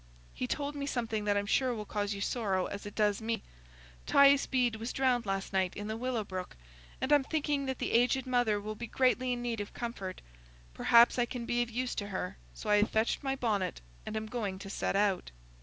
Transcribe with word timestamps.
He 0.33 0.47
told 0.47 0.73
me 0.73 0.87
something 0.87 1.25
that 1.25 1.37
I'm 1.37 1.45
sure 1.45 1.75
will 1.75 1.85
cause 1.85 2.15
you 2.15 2.21
sorrow, 2.21 2.65
as 2.65 2.87
it 2.87 2.95
does 2.95 3.21
me. 3.21 3.43
Thias 4.07 4.49
Bede 4.49 4.77
was 4.77 4.91
drowned 4.91 5.27
last 5.27 5.53
night 5.53 5.77
in 5.77 5.85
the 5.87 5.95
Willow 5.95 6.23
Brook, 6.23 6.55
and 6.99 7.13
I'm 7.13 7.23
thinking 7.23 7.67
that 7.67 7.77
the 7.77 7.91
aged 7.91 8.25
mother 8.25 8.59
will 8.59 8.73
be 8.73 8.87
greatly 8.87 9.33
in 9.33 9.43
need 9.43 9.61
of 9.61 9.75
comfort. 9.75 10.23
Perhaps 10.73 11.19
I 11.19 11.27
can 11.27 11.45
be 11.45 11.61
of 11.61 11.69
use 11.69 11.93
to 11.93 12.07
her, 12.07 12.37
so 12.55 12.67
I 12.71 12.77
have 12.77 12.89
fetched 12.89 13.21
my 13.21 13.35
bonnet 13.35 13.79
and 14.03 14.17
am 14.17 14.25
going 14.25 14.57
to 14.57 14.71
set 14.71 14.95
out." 14.95 15.29